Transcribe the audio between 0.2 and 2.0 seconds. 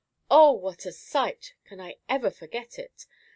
Oh, that sight! can I